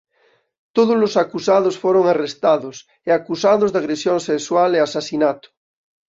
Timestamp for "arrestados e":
2.13-3.09